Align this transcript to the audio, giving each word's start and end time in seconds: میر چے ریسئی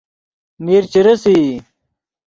میر 0.63 0.83
چے 0.91 0.99
ریسئی 1.05 1.39